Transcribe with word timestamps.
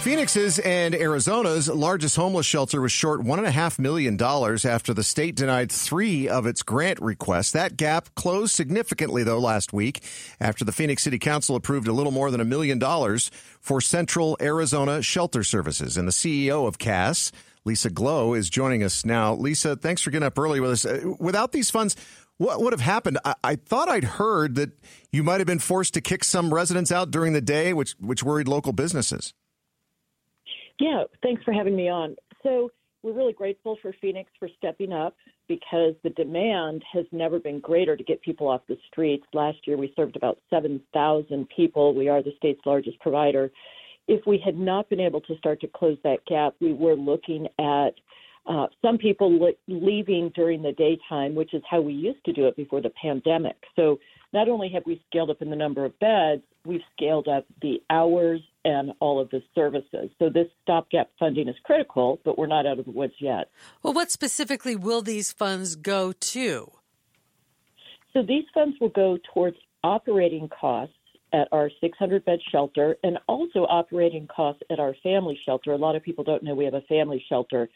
Phoenix's 0.00 0.58
and 0.60 0.94
Arizona's 0.94 1.68
largest 1.68 2.16
homeless 2.16 2.46
shelter 2.46 2.80
was 2.80 2.90
short 2.90 3.20
$1.5 3.20 3.78
million 3.78 4.18
after 4.22 4.94
the 4.94 5.02
state 5.02 5.34
denied 5.34 5.70
three 5.70 6.26
of 6.26 6.46
its 6.46 6.62
grant 6.62 6.98
requests. 7.02 7.52
That 7.52 7.76
gap 7.76 8.14
closed 8.14 8.54
significantly, 8.54 9.24
though, 9.24 9.38
last 9.38 9.74
week 9.74 10.02
after 10.40 10.64
the 10.64 10.72
Phoenix 10.72 11.02
City 11.02 11.18
Council 11.18 11.54
approved 11.54 11.86
a 11.86 11.92
little 11.92 12.12
more 12.12 12.30
than 12.30 12.40
a 12.40 12.46
million 12.46 12.78
dollars 12.78 13.30
for 13.60 13.82
Central 13.82 14.38
Arizona 14.40 15.02
Shelter 15.02 15.44
Services. 15.44 15.98
And 15.98 16.08
the 16.08 16.12
CEO 16.12 16.66
of 16.66 16.78
CASS, 16.78 17.30
Lisa 17.66 17.90
Glow, 17.90 18.32
is 18.32 18.48
joining 18.48 18.82
us 18.82 19.04
now. 19.04 19.34
Lisa, 19.34 19.76
thanks 19.76 20.00
for 20.00 20.10
getting 20.10 20.26
up 20.26 20.38
early 20.38 20.60
with 20.60 20.70
us. 20.70 20.86
Uh, 20.86 21.12
without 21.18 21.52
these 21.52 21.68
funds, 21.68 21.94
what 22.38 22.62
would 22.62 22.72
have 22.72 22.80
happened? 22.80 23.18
I, 23.22 23.34
I, 23.44 23.56
thought 23.56 23.90
I'd 23.90 24.04
heard 24.04 24.54
that 24.54 24.70
you 25.12 25.22
might 25.22 25.40
have 25.40 25.46
been 25.46 25.58
forced 25.58 25.92
to 25.92 26.00
kick 26.00 26.24
some 26.24 26.54
residents 26.54 26.90
out 26.90 27.10
during 27.10 27.34
the 27.34 27.42
day, 27.42 27.74
which 27.74 27.92
which 28.00 28.22
worried 28.22 28.48
local 28.48 28.72
businesses. 28.72 29.34
Yeah, 30.80 31.04
thanks 31.22 31.44
for 31.44 31.52
having 31.52 31.76
me 31.76 31.88
on. 31.88 32.16
So 32.42 32.70
we're 33.02 33.12
really 33.12 33.34
grateful 33.34 33.76
for 33.82 33.94
Phoenix 34.00 34.30
for 34.38 34.48
stepping 34.56 34.92
up 34.92 35.14
because 35.46 35.94
the 36.02 36.10
demand 36.10 36.82
has 36.90 37.04
never 37.12 37.38
been 37.38 37.60
greater 37.60 37.96
to 37.96 38.02
get 38.04 38.22
people 38.22 38.48
off 38.48 38.62
the 38.66 38.78
streets. 38.90 39.24
Last 39.34 39.58
year 39.66 39.76
we 39.76 39.92
served 39.94 40.16
about 40.16 40.38
7,000 40.48 41.48
people. 41.54 41.94
We 41.94 42.08
are 42.08 42.22
the 42.22 42.32
state's 42.38 42.60
largest 42.64 42.98
provider. 43.00 43.50
If 44.08 44.26
we 44.26 44.40
had 44.42 44.56
not 44.56 44.88
been 44.88 45.00
able 45.00 45.20
to 45.22 45.36
start 45.36 45.60
to 45.60 45.68
close 45.68 45.98
that 46.02 46.24
gap, 46.26 46.54
we 46.60 46.72
were 46.72 46.96
looking 46.96 47.46
at 47.58 47.90
uh, 48.46 48.66
some 48.80 48.96
people 48.96 49.38
le- 49.38 49.52
leaving 49.68 50.32
during 50.34 50.62
the 50.62 50.72
daytime, 50.72 51.34
which 51.34 51.52
is 51.52 51.62
how 51.70 51.80
we 51.80 51.92
used 51.92 52.24
to 52.24 52.32
do 52.32 52.46
it 52.46 52.56
before 52.56 52.80
the 52.80 52.90
pandemic. 53.00 53.56
So 53.76 53.98
not 54.32 54.48
only 54.48 54.70
have 54.70 54.82
we 54.86 55.02
scaled 55.06 55.30
up 55.30 55.42
in 55.42 55.50
the 55.50 55.56
number 55.56 55.84
of 55.84 55.98
beds, 56.00 56.42
we've 56.64 56.80
scaled 56.96 57.28
up 57.28 57.44
the 57.60 57.82
hours 57.90 58.40
and 58.64 58.92
all 59.00 59.20
of 59.20 59.30
the 59.30 59.42
services. 59.54 60.10
So 60.18 60.28
this 60.28 60.46
stopgap 60.62 61.10
funding 61.18 61.48
is 61.48 61.56
critical, 61.64 62.20
but 62.24 62.38
we're 62.38 62.46
not 62.46 62.66
out 62.66 62.78
of 62.78 62.84
the 62.84 62.90
woods 62.90 63.14
yet. 63.18 63.50
Well, 63.82 63.92
what 63.92 64.10
specifically 64.10 64.76
will 64.76 65.02
these 65.02 65.32
funds 65.32 65.76
go 65.76 66.12
to? 66.12 66.72
So 68.12 68.22
these 68.22 68.44
funds 68.52 68.76
will 68.80 68.90
go 68.90 69.18
towards 69.32 69.56
operating 69.82 70.48
costs 70.48 70.94
at 71.32 71.48
our 71.52 71.70
600 71.80 72.24
bed 72.24 72.40
shelter 72.50 72.96
and 73.04 73.18
also 73.28 73.60
operating 73.60 74.26
costs 74.26 74.62
at 74.70 74.80
our 74.80 74.94
family 75.02 75.38
shelter. 75.44 75.72
A 75.72 75.76
lot 75.76 75.96
of 75.96 76.02
people 76.02 76.24
don't 76.24 76.42
know 76.42 76.54
we 76.54 76.64
have 76.64 76.74
a 76.74 76.82
family 76.82 77.24
shelter. 77.28 77.68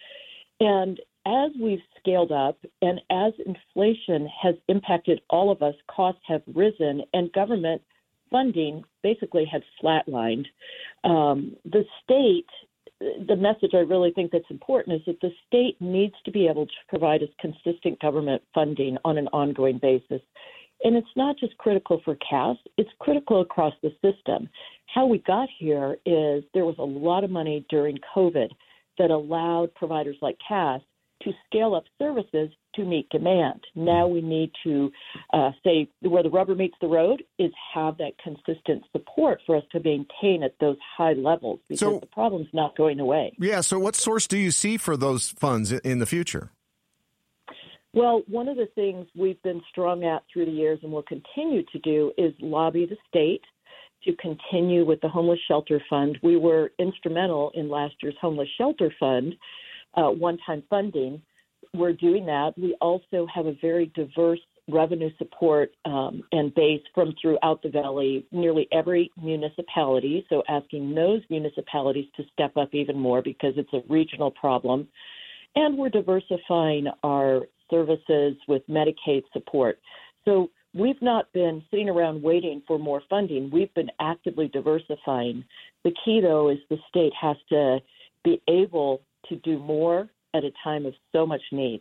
And 0.61 1.01
as 1.27 1.51
we've 1.61 1.83
scaled 1.99 2.33
up 2.33 2.59
and 2.83 3.01
as 3.11 3.33
inflation 3.47 4.29
has 4.43 4.55
impacted 4.69 5.21
all 5.31 5.51
of 5.51 5.63
us, 5.63 5.75
costs 5.89 6.21
have 6.27 6.43
risen 6.53 7.03
and 7.13 7.33
government 7.33 7.83
funding 8.35 8.83
basically 9.05 9.45
had 9.45 9.63
flatlined. 9.81 10.47
Um, 11.05 11.55
the 11.65 11.85
state, 12.03 12.49
the 13.29 13.37
message 13.37 13.71
I 13.75 13.89
really 13.93 14.11
think 14.11 14.33
that's 14.33 14.51
important 14.51 14.97
is 14.97 15.03
that 15.07 15.21
the 15.21 15.31
state 15.47 15.77
needs 15.81 16.15
to 16.25 16.33
be 16.33 16.49
able 16.49 16.67
to 16.67 16.73
provide 16.89 17.23
us 17.23 17.29
consistent 17.41 18.01
government 18.01 18.43
funding 18.53 18.99
on 19.05 19.19
an 19.19 19.29
ongoing 19.29 19.79
basis. 19.79 20.21
And 20.83 20.97
it's 20.97 21.07
not 21.15 21.39
just 21.39 21.57
critical 21.59 22.01
for 22.05 22.17
CASS, 22.29 22.57
it's 22.77 22.91
critical 22.99 23.41
across 23.41 23.75
the 23.85 23.93
system. 24.03 24.49
How 24.93 25.07
we 25.07 25.19
got 25.19 25.49
here 25.57 25.99
is 26.05 26.43
there 26.55 26.65
was 26.65 26.75
a 26.81 26.83
lot 26.83 27.23
of 27.23 27.31
money 27.31 27.65
during 27.71 27.99
COVID 28.17 28.49
that 28.99 29.11
allowed 29.13 29.73
providers 29.77 30.17
like 30.21 30.37
CASS 30.47 30.83
to 31.25 31.33
scale 31.47 31.75
up 31.75 31.85
services 31.99 32.51
to 32.75 32.85
meet 32.85 33.09
demand. 33.11 33.65
Now 33.75 34.07
we 34.07 34.21
need 34.21 34.51
to 34.65 34.91
uh, 35.33 35.51
say 35.63 35.89
where 36.01 36.23
the 36.23 36.31
rubber 36.31 36.55
meets 36.55 36.77
the 36.81 36.89
road 36.89 37.23
is 37.39 37.53
have 37.75 37.99
that 37.99 38.13
consistent 38.23 38.85
support 38.93 39.41
for 39.47 39.57
us 39.57 39.65
to 39.73 39.81
maintain 39.81 40.43
at 40.43 40.55
those 40.61 40.77
high 40.97 41.15
levels 41.15 41.61
because 41.69 41.81
so, 41.81 41.99
the 42.01 42.07
problem's 42.07 42.49
not 42.53 42.77
going 42.77 43.01
away. 43.01 43.33
Yeah. 43.39 43.61
So, 43.61 43.79
what 43.79 43.97
source 43.97 44.27
do 44.27 44.39
you 44.39 44.51
see 44.51 44.77
for 44.77 44.97
those 44.97 45.31
funds 45.31 45.73
in 45.73 45.99
the 45.99 46.07
future? 46.07 46.51
Well, 47.93 48.23
one 48.27 48.49
of 48.49 48.57
the 48.57 48.67
things 48.75 49.07
we've 49.17 49.41
been 49.43 49.63
strong 49.71 50.05
at 50.05 50.25
through 50.33 50.47
the 50.47 50.51
years 50.51 50.81
and 50.83 50.91
will 50.91 51.05
continue 51.05 51.63
to 51.71 51.79
do 51.79 52.13
is 52.19 52.35
lobby 52.41 52.87
the 52.87 52.97
state 53.09 53.43
to 54.05 54.15
continue 54.17 54.85
with 54.85 55.01
the 55.01 55.09
homeless 55.09 55.39
shelter 55.47 55.81
fund. 55.89 56.19
We 56.23 56.37
were 56.37 56.73
instrumental 56.79 57.53
in 57.55 57.69
last 57.69 57.95
year's 58.03 58.17
homeless 58.21 58.49
shelter 58.59 58.93
fund, 58.99 59.35
uh, 59.97 60.11
one 60.11 60.39
time 60.47 60.63
funding. 60.69 61.21
We're 61.73 61.93
doing 61.93 62.27
that. 62.27 62.53
We 62.57 62.77
also 62.81 63.27
have 63.35 63.47
a 63.47 63.55
very 63.61 63.87
diverse 63.95 64.41
revenue 64.69 65.11
support 65.19 65.73
um, 65.85 66.23
and 66.33 66.55
base 66.55 66.81
from 66.95 67.15
throughout 67.21 67.63
the 67.63 67.69
valley, 67.69 68.27
nearly 68.33 68.69
every 68.73 69.11
municipality. 69.21 70.25
So, 70.29 70.43
asking 70.49 70.95
those 70.95 71.23
municipalities 71.29 72.07
to 72.17 72.23
step 72.33 72.57
up 72.57 72.75
even 72.75 72.99
more 72.99 73.23
because 73.23 73.55
it's 73.57 73.73
a 73.73 73.83
regional 73.89 74.31
problem. 74.31 74.89
And 75.57 75.79
we're 75.79 75.91
diversifying 75.91 76.87
our 77.03 77.43
services 77.71 78.37
with 78.49 78.63
Medicaid 78.69 79.23
support. 79.33 79.79
So, 80.25 80.51
we've 80.75 81.01
not 81.03 81.33
been 81.33 81.63
sitting 81.71 81.89
around 81.89 82.23
waiting 82.23 82.63
for 82.67 82.79
more 82.79 83.03
funding. 83.11 83.51
We've 83.51 83.73
been 83.75 83.91
actively 84.01 84.49
diversifying. 84.49 85.45
The 85.85 85.93
key, 86.05 86.21
though, 86.21 86.49
is 86.49 86.59
the 86.71 86.79
state 86.89 87.13
has 87.21 87.37
to 87.51 87.81
be 88.25 88.41
able 88.49 89.03
to 89.29 89.37
do 89.37 89.59
more 89.59 90.09
at 90.35 90.45
a 90.45 90.51
time 90.63 90.85
of 90.85 90.95
so 91.13 91.25
much 91.25 91.43
need. 91.53 91.81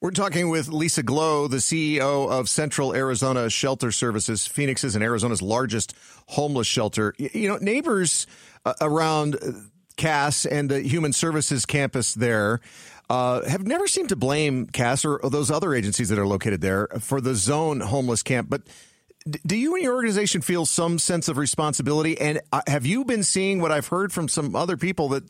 We're 0.00 0.10
talking 0.10 0.50
with 0.50 0.68
Lisa 0.68 1.02
Glow, 1.02 1.48
the 1.48 1.56
CEO 1.56 2.30
of 2.30 2.48
Central 2.48 2.94
Arizona 2.94 3.50
Shelter 3.50 3.90
Services, 3.90 4.46
Phoenix 4.46 4.84
is 4.84 4.94
in 4.94 5.02
Arizona's 5.02 5.42
largest 5.42 5.94
homeless 6.26 6.66
shelter. 6.66 7.14
You 7.18 7.48
know, 7.48 7.56
neighbors 7.56 8.26
uh, 8.64 8.74
around 8.80 9.36
CASS 9.96 10.46
and 10.46 10.70
the 10.70 10.80
Human 10.80 11.12
Services 11.12 11.66
campus 11.66 12.14
there 12.14 12.60
uh, 13.10 13.46
have 13.48 13.66
never 13.66 13.86
seemed 13.86 14.10
to 14.10 14.16
blame 14.16 14.66
CASS 14.66 15.04
or, 15.04 15.16
or, 15.16 15.30
those 15.30 15.50
other 15.50 15.74
agencies 15.74 16.08
that 16.08 16.18
are 16.18 16.26
located 16.26 16.60
there 16.60 16.88
for 17.00 17.20
the 17.20 17.34
zone 17.34 17.80
homeless 17.80 18.22
camp. 18.22 18.48
But 18.48 18.62
do 19.46 19.56
you 19.56 19.74
and 19.74 19.82
your 19.82 19.94
organization 19.94 20.40
feel 20.40 20.64
some 20.66 20.98
sense 20.98 21.28
of 21.28 21.36
responsibility? 21.36 22.18
And 22.18 22.40
uh, 22.52 22.62
have 22.66 22.86
you 22.86 23.04
been 23.04 23.22
seeing 23.22 23.60
what 23.60 23.72
I've 23.72 23.88
heard 23.88 24.12
from 24.12 24.28
some 24.28 24.56
other 24.56 24.76
people 24.76 25.08
that 25.10 25.24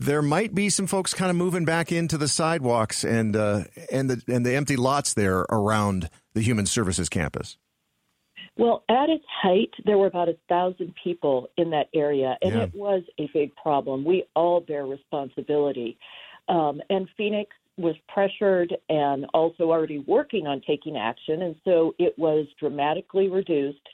there 0.00 0.22
might 0.22 0.54
be 0.54 0.70
some 0.70 0.86
folks 0.86 1.12
kind 1.12 1.30
of 1.30 1.36
moving 1.36 1.66
back 1.66 1.92
into 1.92 2.16
the 2.16 2.26
sidewalks 2.26 3.04
and 3.04 3.36
uh, 3.36 3.64
and 3.92 4.08
the 4.08 4.22
and 4.32 4.46
the 4.46 4.54
empty 4.54 4.76
lots 4.76 5.12
there 5.12 5.40
around 5.50 6.08
the 6.32 6.40
Human 6.40 6.64
Services 6.64 7.08
campus? 7.08 7.58
Well, 8.56 8.82
at 8.88 9.08
its 9.10 9.24
height, 9.42 9.70
there 9.84 9.98
were 9.98 10.06
about 10.06 10.28
a 10.28 10.36
thousand 10.48 10.94
people 11.02 11.48
in 11.56 11.70
that 11.70 11.88
area, 11.94 12.36
and 12.42 12.54
yeah. 12.54 12.62
it 12.62 12.74
was 12.74 13.02
a 13.18 13.28
big 13.32 13.54
problem. 13.56 14.04
We 14.04 14.24
all 14.34 14.60
bear 14.60 14.86
responsibility. 14.86 15.98
Um, 16.48 16.80
and 16.88 17.06
Phoenix 17.16 17.50
was 17.76 17.94
pressured 18.08 18.74
and 18.88 19.26
also 19.34 19.64
already 19.64 19.98
working 19.98 20.46
on 20.46 20.62
taking 20.66 20.96
action, 20.96 21.42
and 21.42 21.56
so 21.64 21.94
it 21.98 22.18
was 22.18 22.46
dramatically 22.58 23.28
reduced. 23.28 23.86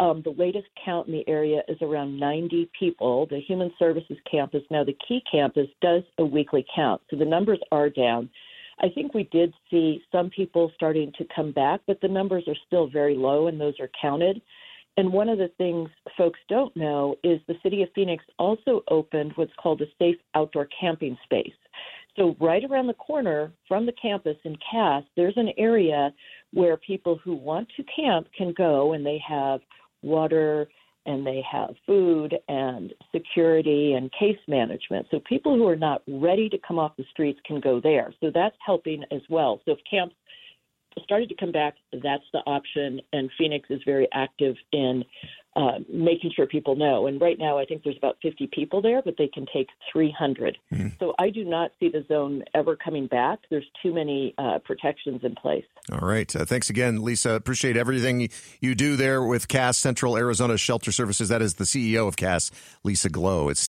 Um, 0.00 0.22
the 0.22 0.30
latest 0.30 0.68
count 0.84 1.08
in 1.08 1.12
the 1.12 1.28
area 1.28 1.62
is 1.66 1.76
around 1.82 2.18
90 2.18 2.70
people. 2.78 3.26
The 3.26 3.40
Human 3.40 3.72
Services 3.78 4.16
campus, 4.30 4.62
now 4.70 4.84
the 4.84 4.96
Key 5.06 5.22
campus, 5.30 5.66
does 5.82 6.02
a 6.18 6.24
weekly 6.24 6.64
count, 6.74 7.02
so 7.10 7.16
the 7.16 7.24
numbers 7.24 7.58
are 7.72 7.90
down. 7.90 8.30
I 8.80 8.88
think 8.88 9.12
we 9.12 9.24
did 9.24 9.52
see 9.70 10.02
some 10.12 10.30
people 10.30 10.70
starting 10.76 11.12
to 11.18 11.26
come 11.34 11.50
back, 11.50 11.80
but 11.86 12.00
the 12.00 12.08
numbers 12.08 12.44
are 12.46 12.54
still 12.66 12.88
very 12.88 13.16
low, 13.16 13.48
and 13.48 13.60
those 13.60 13.74
are 13.80 13.90
counted. 14.00 14.40
And 14.96 15.12
one 15.12 15.28
of 15.28 15.38
the 15.38 15.50
things 15.58 15.88
folks 16.16 16.38
don't 16.48 16.76
know 16.76 17.16
is 17.24 17.40
the 17.46 17.58
city 17.62 17.82
of 17.82 17.88
Phoenix 17.94 18.24
also 18.38 18.82
opened 18.88 19.32
what's 19.34 19.52
called 19.60 19.80
a 19.80 19.86
safe 19.98 20.16
outdoor 20.34 20.68
camping 20.80 21.16
space. 21.24 21.54
So, 22.16 22.36
right 22.40 22.64
around 22.64 22.88
the 22.88 22.94
corner 22.94 23.52
from 23.68 23.86
the 23.86 23.92
campus 23.92 24.36
in 24.44 24.56
CASS, 24.70 25.04
there's 25.16 25.36
an 25.36 25.50
area 25.56 26.12
where 26.52 26.76
people 26.76 27.16
who 27.22 27.34
want 27.34 27.68
to 27.76 27.84
camp 27.84 28.26
can 28.36 28.52
go 28.56 28.92
and 28.92 29.06
they 29.06 29.22
have 29.26 29.60
water 30.02 30.68
and 31.06 31.26
they 31.26 31.42
have 31.50 31.70
food 31.86 32.34
and 32.48 32.92
security 33.14 33.94
and 33.94 34.12
case 34.12 34.38
management. 34.46 35.06
So, 35.10 35.20
people 35.20 35.56
who 35.56 35.66
are 35.66 35.76
not 35.76 36.02
ready 36.06 36.48
to 36.50 36.58
come 36.66 36.78
off 36.78 36.96
the 36.96 37.04
streets 37.10 37.40
can 37.46 37.60
go 37.60 37.80
there. 37.80 38.12
So, 38.20 38.30
that's 38.32 38.56
helping 38.64 39.04
as 39.10 39.22
well. 39.30 39.60
So, 39.64 39.72
if 39.72 39.78
camps 39.90 40.14
started 41.04 41.28
to 41.28 41.34
come 41.34 41.52
back, 41.52 41.74
that's 41.92 42.24
the 42.32 42.40
option. 42.46 43.00
And 43.12 43.30
Phoenix 43.38 43.68
is 43.70 43.80
very 43.84 44.08
active 44.12 44.56
in 44.72 45.04
uh, 45.58 45.80
making 45.92 46.30
sure 46.36 46.46
people 46.46 46.76
know. 46.76 47.08
And 47.08 47.20
right 47.20 47.36
now, 47.36 47.58
I 47.58 47.64
think 47.64 47.82
there's 47.82 47.96
about 47.96 48.16
50 48.22 48.48
people 48.52 48.80
there, 48.80 49.02
but 49.02 49.16
they 49.18 49.26
can 49.26 49.44
take 49.52 49.66
300. 49.92 50.56
Mm. 50.72 50.96
So 51.00 51.14
I 51.18 51.30
do 51.30 51.44
not 51.44 51.72
see 51.80 51.88
the 51.88 52.04
zone 52.06 52.44
ever 52.54 52.76
coming 52.76 53.08
back. 53.08 53.40
There's 53.50 53.66
too 53.82 53.92
many 53.92 54.34
uh, 54.38 54.60
protections 54.64 55.22
in 55.24 55.34
place. 55.34 55.64
All 55.90 56.06
right. 56.06 56.34
Uh, 56.34 56.44
thanks 56.44 56.70
again, 56.70 57.02
Lisa. 57.02 57.30
Appreciate 57.30 57.76
everything 57.76 58.28
you 58.60 58.76
do 58.76 58.94
there 58.94 59.24
with 59.24 59.48
CASS 59.48 59.78
Central 59.78 60.16
Arizona 60.16 60.56
Shelter 60.56 60.92
Services. 60.92 61.28
That 61.28 61.42
is 61.42 61.54
the 61.54 61.64
CEO 61.64 62.06
of 62.06 62.16
CASS, 62.16 62.52
Lisa 62.84 63.08
Glow. 63.08 63.48
It's 63.48 63.60